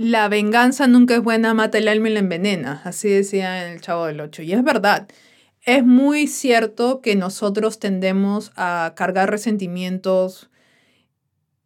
[0.00, 4.06] la venganza nunca es buena, mata el alma y la envenena, así decía el Chavo
[4.06, 4.40] del Ocho.
[4.40, 5.06] Y es verdad,
[5.60, 10.48] es muy cierto que nosotros tendemos a cargar resentimientos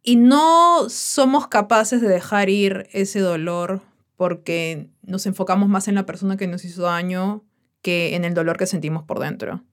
[0.03, 3.83] y no somos capaces de dejar ir ese dolor
[4.17, 7.45] porque nos enfocamos más en la persona que nos hizo daño
[7.81, 9.63] que en el dolor que sentimos por dentro.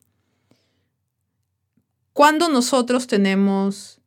[2.12, 4.00] Cuando nosotros tenemos,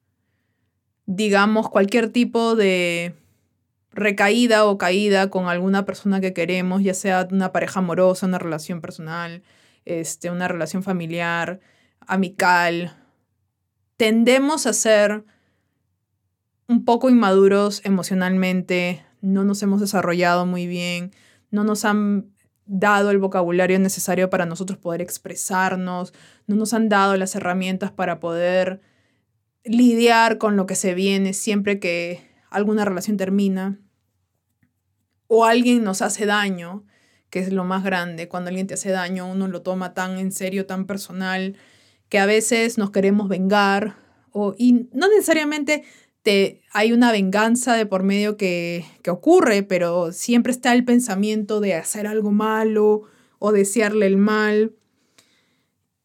[1.08, 3.16] digamos, cualquier tipo de
[3.96, 8.82] recaída o caída con alguna persona que queremos, ya sea una pareja amorosa, una relación
[8.82, 9.42] personal,
[9.86, 11.62] este, una relación familiar,
[12.02, 12.94] amical,
[13.98, 15.24] tendemos a ser
[16.68, 21.12] un poco inmaduros emocionalmente, no nos hemos desarrollado muy bien,
[21.50, 22.34] no nos han
[22.66, 26.14] dado el vocabulario necesario para nosotros poder expresarnos,
[26.48, 28.82] no nos han dado las herramientas para poder
[29.64, 33.80] lidiar con lo que se viene siempre que alguna relación termina
[35.28, 36.84] o alguien nos hace daño,
[37.30, 40.32] que es lo más grande, cuando alguien te hace daño uno lo toma tan en
[40.32, 41.58] serio, tan personal,
[42.10, 43.96] que a veces nos queremos vengar
[44.32, 45.84] o, y no necesariamente
[46.74, 51.76] hay una venganza de por medio que, que ocurre, pero siempre está el pensamiento de
[51.76, 53.04] hacer algo malo
[53.38, 54.74] o desearle el mal.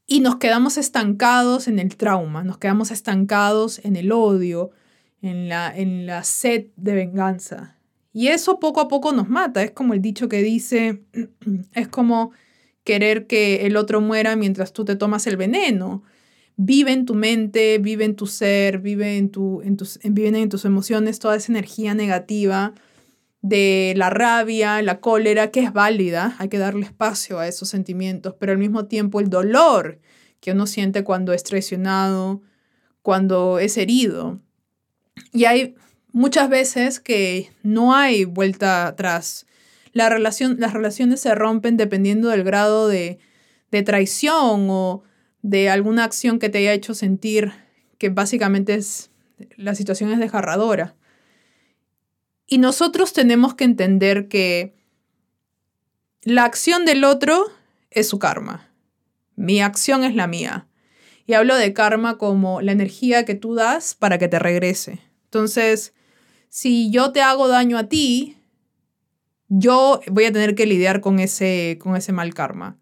[0.07, 4.71] Y nos quedamos estancados en el trauma, nos quedamos estancados en el odio,
[5.23, 7.80] en la, en la sed de venganza.
[8.13, 9.63] Y eso poco a poco nos mata.
[9.63, 11.03] Es como el dicho que dice,
[11.75, 12.33] es como
[12.85, 16.03] querer que el otro muera mientras tú te tomas el veneno
[16.63, 20.67] vive en tu mente, vive en tu ser, vive en, tu, en tus, en tus
[20.67, 22.75] emociones toda esa energía negativa
[23.41, 28.35] de la rabia, la cólera, que es válida, hay que darle espacio a esos sentimientos,
[28.39, 30.01] pero al mismo tiempo el dolor
[30.41, 32.43] que uno siente cuando es traicionado,
[33.01, 34.43] cuando es herido.
[35.33, 35.77] Y hay
[36.13, 39.47] muchas veces que no hay vuelta atrás.
[39.93, 43.19] La las relaciones se rompen dependiendo del grado de,
[43.71, 45.03] de traición o
[45.43, 47.53] de alguna acción que te haya hecho sentir
[47.99, 49.11] que básicamente es
[49.57, 50.97] la situación es desgarradora.
[52.47, 54.75] Y nosotros tenemos que entender que
[56.23, 57.47] la acción del otro
[57.91, 58.71] es su karma.
[59.37, 60.67] Mi acción es la mía.
[61.27, 65.01] Y hablo de karma como la energía que tú das para que te regrese.
[65.25, 65.95] Entonces,
[66.51, 68.37] si yo te hago daño a ti,
[69.49, 72.77] yo voy a tener que lidiar con ese, con ese mal karma.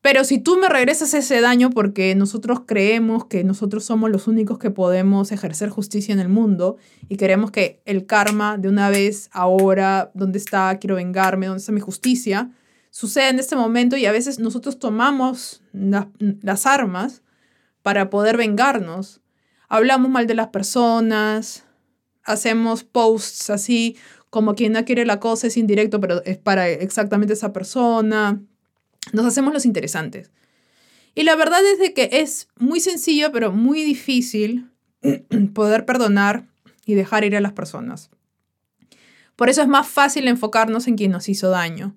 [0.00, 4.58] Pero si tú me regresas ese daño porque nosotros creemos que nosotros somos los únicos
[4.58, 6.76] que podemos ejercer justicia en el mundo
[7.08, 10.78] y queremos que el karma de una vez, ahora, ¿dónde está?
[10.78, 12.50] Quiero vengarme, ¿dónde está mi justicia?
[12.90, 17.22] Sucede en este momento y a veces nosotros tomamos las armas
[17.82, 19.20] para poder vengarnos.
[19.68, 21.65] Hablamos mal de las personas,
[22.26, 23.96] hacemos posts así
[24.30, 28.42] como quien no quiere la cosa es indirecto, pero es para exactamente esa persona
[29.12, 30.30] nos hacemos los interesantes.
[31.14, 34.70] Y la verdad es de que es muy sencillo, pero muy difícil
[35.54, 36.46] poder perdonar
[36.84, 38.10] y dejar ir a las personas.
[39.34, 41.94] Por eso es más fácil enfocarnos en quien nos hizo daño.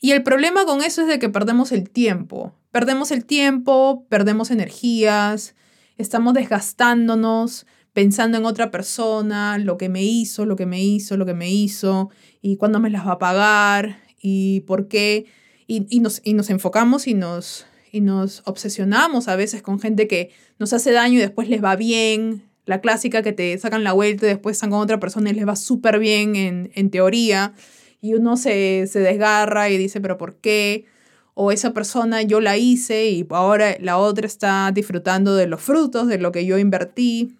[0.00, 2.54] Y el problema con eso es de que perdemos el tiempo.
[2.72, 5.54] Perdemos el tiempo, perdemos energías,
[5.98, 11.26] estamos desgastándonos pensando en otra persona, lo que me hizo, lo que me hizo, lo
[11.26, 15.26] que me hizo, y cuándo me las va a pagar, y por qué
[15.70, 20.72] y, nos, nos enfocamos y nos, y nos obsesionamos a veces con gente que nos
[20.72, 22.42] hace daño y después les va bien.
[22.66, 25.46] La clásica que te sacan la vuelta y después están con otra persona y les
[25.46, 27.54] va súper bien en, teoría.
[28.00, 30.86] Y uno se, se desgarra y dice, pero ¿por qué?
[31.34, 36.08] O esa persona yo la hice y ahora la otra está disfrutando de los frutos
[36.08, 37.36] de lo que yo invertí.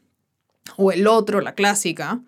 [0.77, 2.21] O el otro, la clásica.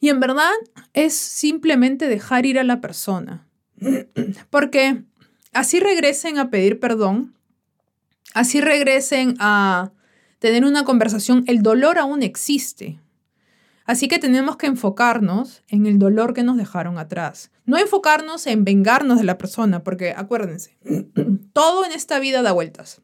[0.00, 0.52] Y en verdad
[0.92, 3.46] es simplemente dejar ir a la persona.
[4.50, 5.02] Porque
[5.52, 7.34] así regresen a pedir perdón,
[8.34, 9.92] así regresen a
[10.38, 13.00] tener una conversación, el dolor aún existe.
[13.84, 17.50] Así que tenemos que enfocarnos en el dolor que nos dejaron atrás.
[17.64, 20.76] No enfocarnos en vengarnos de la persona, porque acuérdense,
[21.54, 23.00] todo en esta vida da vueltas.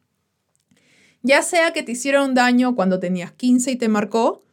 [1.25, 4.43] Ya sea que te hicieron daño cuando tenías 15 y te marcó,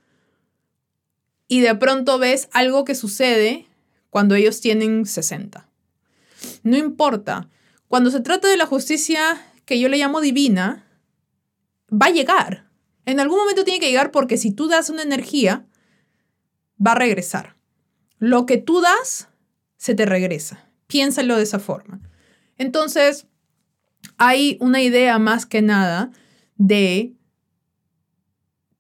[1.46, 3.66] y de pronto ves algo que sucede
[4.08, 5.68] cuando ellos tienen 60.
[6.62, 7.50] No importa.
[7.88, 9.20] Cuando se trata de la justicia
[9.66, 10.86] que yo le llamo divina,
[11.90, 12.70] va a llegar.
[13.04, 15.66] En algún momento tiene que llegar porque si tú das una energía,
[16.84, 17.54] va a regresar.
[18.18, 19.28] Lo que tú das,
[19.76, 20.70] se te regresa.
[20.86, 22.00] Piénsalo de esa forma.
[22.56, 23.26] Entonces,
[24.16, 26.12] hay una idea más que nada
[26.66, 27.12] de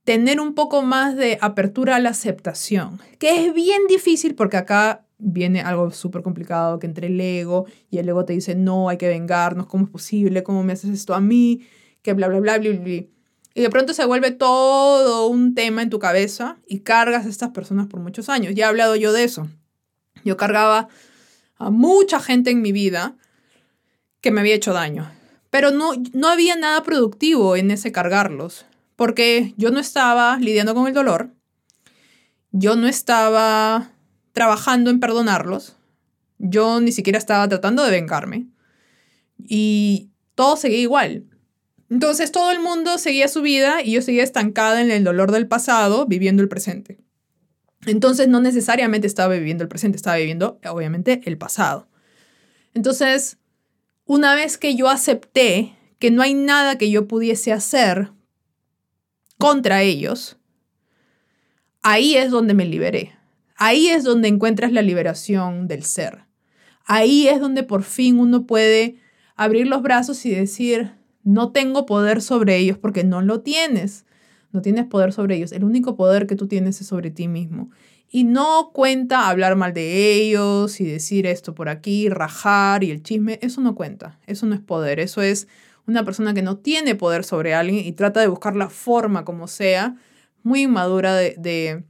[0.04, 5.04] tener un poco más de apertura a la aceptación, que es bien difícil porque acá
[5.18, 8.98] viene algo súper complicado que entre el ego y el ego te dice, no, hay
[8.98, 10.44] que vengarnos, ¿cómo es posible?
[10.44, 11.66] ¿Cómo me haces esto a mí?
[12.02, 13.04] Que bla, bla, bla, bla, bla.
[13.54, 17.50] Y de pronto se vuelve todo un tema en tu cabeza y cargas a estas
[17.50, 18.54] personas por muchos años.
[18.54, 19.48] Ya he hablado yo de eso.
[20.24, 20.88] Yo cargaba
[21.56, 23.16] a mucha gente en mi vida
[24.20, 25.10] que me había hecho daño.
[25.52, 28.64] Pero no, no había nada productivo en ese cargarlos,
[28.96, 31.28] porque yo no estaba lidiando con el dolor,
[32.52, 33.90] yo no estaba
[34.32, 35.76] trabajando en perdonarlos,
[36.38, 38.46] yo ni siquiera estaba tratando de vengarme
[39.36, 41.26] y todo seguía igual.
[41.90, 45.48] Entonces todo el mundo seguía su vida y yo seguía estancada en el dolor del
[45.48, 46.98] pasado, viviendo el presente.
[47.84, 51.90] Entonces no necesariamente estaba viviendo el presente, estaba viviendo obviamente el pasado.
[52.72, 53.36] Entonces,
[54.04, 58.10] una vez que yo acepté que no hay nada que yo pudiese hacer
[59.38, 60.36] contra ellos,
[61.82, 63.12] ahí es donde me liberé.
[63.56, 66.24] Ahí es donde encuentras la liberación del ser.
[66.84, 68.96] Ahí es donde por fin uno puede
[69.36, 74.04] abrir los brazos y decir, no tengo poder sobre ellos porque no lo tienes.
[74.50, 75.52] No tienes poder sobre ellos.
[75.52, 77.70] El único poder que tú tienes es sobre ti mismo.
[78.12, 83.02] Y no cuenta hablar mal de ellos y decir esto por aquí, rajar y el
[83.02, 83.38] chisme.
[83.42, 84.20] Eso no cuenta.
[84.26, 85.00] Eso no es poder.
[85.00, 85.48] Eso es
[85.86, 89.48] una persona que no tiene poder sobre alguien y trata de buscar la forma como
[89.48, 89.96] sea,
[90.42, 91.84] muy inmadura de, de,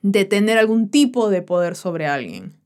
[0.00, 2.56] de tener algún tipo de poder sobre alguien.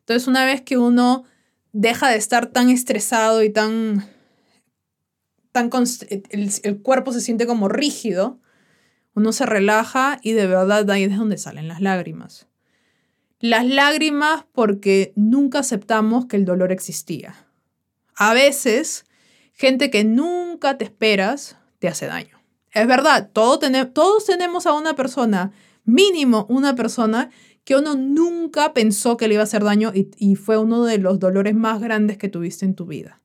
[0.00, 1.24] Entonces, una vez que uno
[1.72, 4.04] deja de estar tan estresado y tan
[5.52, 5.70] tan
[6.30, 8.40] el, cuerpo se siente como rígido,
[9.14, 12.46] uno se relaja y de verdad ahí es donde salen las lágrimas.
[13.40, 17.34] Las lágrimas porque nunca aceptamos que el dolor existía.
[18.14, 19.04] A veces,
[19.52, 22.40] gente que nunca te esperas te hace daño.
[22.72, 23.58] Es verdad, todos
[24.24, 25.52] tenemos a una persona,
[25.84, 27.30] mínimo una persona,
[27.64, 31.18] que uno nunca pensó que le iba a hacer daño y fue uno de los
[31.18, 33.22] dolores más grandes que tuviste en tu vida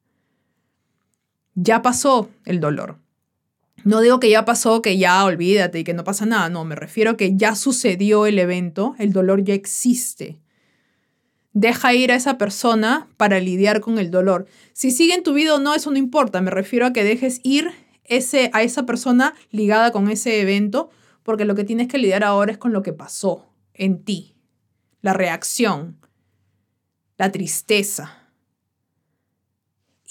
[1.57, 2.99] ya pasó el dolor.
[3.87, 6.75] No digo que ya pasó, que ya olvídate y que no pasa nada, no, me
[6.75, 10.41] refiero a que ya sucedió el evento, el dolor ya existe.
[11.53, 14.45] Deja ir a esa persona para lidiar con el dolor.
[14.73, 17.39] Si sigue en tu vida o no, eso no importa, me refiero a que dejes
[17.43, 17.71] ir
[18.03, 20.89] ese, a esa persona ligada con ese evento,
[21.23, 24.35] porque lo que tienes que lidiar ahora es con lo que pasó en ti,
[25.01, 25.97] la reacción,
[27.17, 28.33] la tristeza.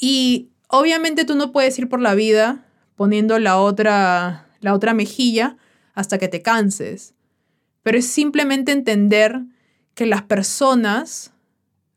[0.00, 2.65] Y Obviamente tú no puedes ir por la vida
[2.96, 5.56] poniendo la otra, la otra mejilla
[5.94, 7.14] hasta que te canses,
[7.82, 9.42] pero es simplemente entender
[9.94, 11.32] que las personas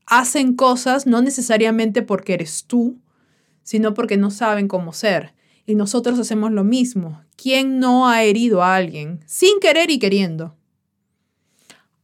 [0.05, 2.99] hacen cosas no necesariamente porque eres tú,
[3.63, 5.33] sino porque no saben cómo ser.
[5.65, 7.21] Y nosotros hacemos lo mismo.
[7.35, 10.55] ¿Quién no ha herido a alguien sin querer y queriendo?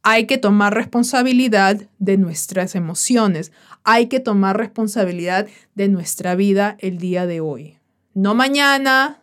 [0.02, 3.50] Hay que tomar responsabilidad de nuestras emociones.
[3.82, 7.75] Hay que tomar responsabilidad de nuestra vida el día de hoy.
[8.16, 9.20] No mañana,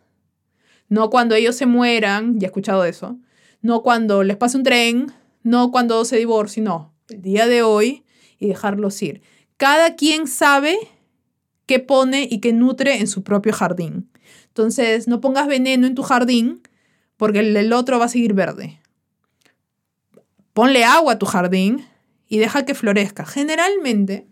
[0.88, 3.18] no cuando ellos se mueran, ya he escuchado eso,
[3.64, 5.12] no cuando les pase un tren,
[5.42, 8.04] no cuando se divorcien, no, el día de hoy
[8.38, 9.24] y dejarlos ir.
[9.58, 10.78] Cada quien sabe
[11.66, 14.12] qué pone y qué nutre en su propio jardín.
[14.50, 16.62] Entonces, no pongas veneno en tu jardín
[17.18, 18.80] porque el otro va a seguir verde.
[20.54, 21.84] Ponle agua a tu jardín
[22.28, 23.26] y deja que florezca.
[23.26, 24.28] Generalmente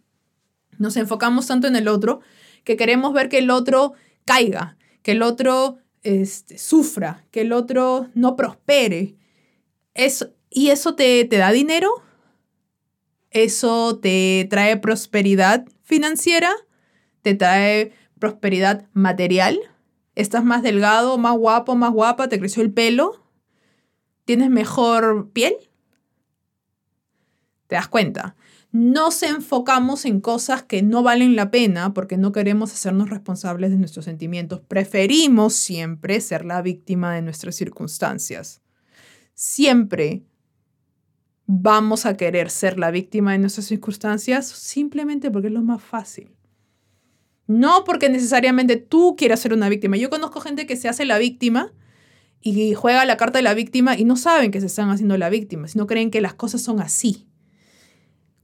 [0.77, 2.21] nos enfocamos tanto en el otro
[2.63, 3.95] que queremos ver que el otro
[4.31, 9.15] caiga, que el otro este, sufra, que el otro no prospere.
[9.93, 11.89] Eso, ¿Y eso te, te da dinero?
[13.29, 16.53] ¿Eso te trae prosperidad financiera?
[17.21, 19.59] ¿Te trae prosperidad material?
[20.15, 22.29] ¿Estás más delgado, más guapo, más guapa?
[22.29, 23.25] ¿Te creció el pelo?
[24.25, 25.55] ¿Tienes mejor piel?
[27.67, 28.35] ¿Te das cuenta?
[28.71, 33.77] Nos enfocamos en cosas que no valen la pena porque no queremos hacernos responsables de
[33.77, 34.61] nuestros sentimientos.
[34.61, 38.61] Preferimos siempre ser la víctima de nuestras circunstancias.
[39.33, 40.23] Siempre
[41.47, 46.31] vamos a querer ser la víctima de nuestras circunstancias simplemente porque es lo más fácil.
[47.47, 49.97] No porque necesariamente tú quieras ser una víctima.
[49.97, 51.73] Yo conozco gente que se hace la víctima
[52.39, 55.29] y juega la carta de la víctima y no saben que se están haciendo la
[55.29, 57.27] víctima, sino creen que las cosas son así.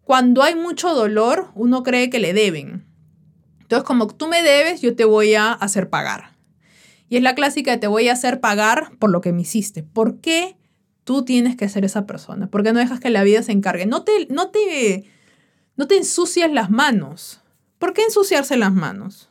[0.08, 2.86] Cuando hay mucho dolor, uno cree que le deben.
[3.60, 6.32] Entonces, como tú me debes, yo te voy a hacer pagar.
[7.10, 9.84] Y es la clásica de te voy a hacer pagar por lo que me hiciste.
[9.84, 10.56] ¿Por qué
[11.04, 12.50] tú tienes que ser esa persona?
[12.50, 13.86] ¿Por qué no dejas que la vida se encargue?
[13.86, 15.04] No te, no te,
[15.76, 17.42] no te ensucias las manos.
[17.78, 19.30] ¿Por qué ensuciarse las manos?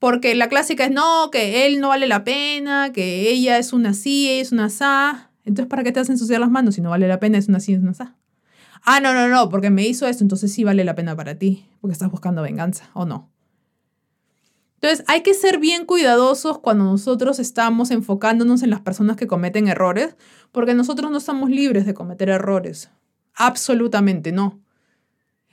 [0.00, 3.94] Porque la clásica es no, que él no vale la pena, que ella es una
[3.94, 5.30] sí, es una sa.
[5.44, 7.60] Entonces, ¿para qué te hacen ensuciar las manos si no vale la pena, es una
[7.60, 8.16] sí, es una sa?
[8.82, 11.66] Ah, no, no, no, porque me hizo esto, entonces sí vale la pena para ti,
[11.80, 13.30] porque estás buscando venganza, ¿o no?
[14.80, 19.66] Entonces, hay que ser bien cuidadosos cuando nosotros estamos enfocándonos en las personas que cometen
[19.66, 20.16] errores,
[20.52, 22.90] porque nosotros no estamos libres de cometer errores.
[23.34, 24.60] Absolutamente no.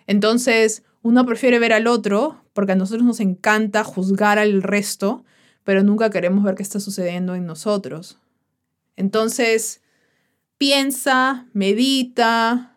[0.06, 5.26] Entonces, uno prefiere ver al otro, porque a nosotros nos encanta juzgar al resto,
[5.64, 8.20] pero nunca queremos ver qué está sucediendo en nosotros.
[8.96, 9.82] Entonces,
[10.60, 12.75] piensa, medita,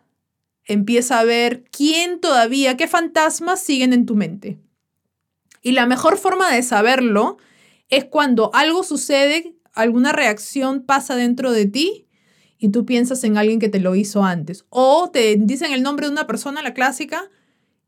[0.69, 4.59] empieza a ver quién todavía, qué fantasmas siguen en tu mente.
[5.61, 7.37] Y la mejor forma de saberlo
[7.89, 12.07] es cuando algo sucede, alguna reacción pasa dentro de ti
[12.57, 14.65] y tú piensas en alguien que te lo hizo antes.
[14.69, 17.29] O te dicen el nombre de una persona, la clásica,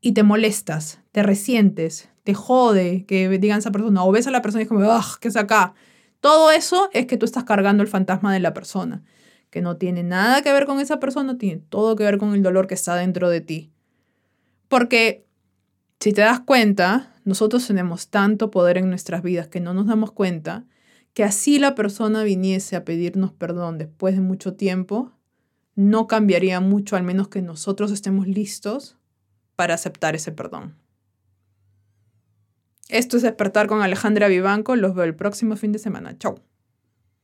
[0.01, 4.03] y te molestas, te resientes, te jode que digan esa persona.
[4.03, 5.75] O ves a la persona y es como, ¡ah, qué es acá!
[6.19, 9.03] Todo eso es que tú estás cargando el fantasma de la persona,
[9.51, 12.41] que no tiene nada que ver con esa persona, tiene todo que ver con el
[12.41, 13.71] dolor que está dentro de ti.
[14.67, 15.27] Porque
[15.99, 20.11] si te das cuenta, nosotros tenemos tanto poder en nuestras vidas que no nos damos
[20.11, 20.65] cuenta
[21.13, 25.11] que así la persona viniese a pedirnos perdón después de mucho tiempo,
[25.75, 28.97] no cambiaría mucho, al menos que nosotros estemos listos
[29.55, 30.75] para aceptar ese perdón.
[32.87, 34.75] Esto es Despertar con Alejandra Vivanco.
[34.75, 36.17] Los veo el próximo fin de semana.
[36.17, 36.39] Chao.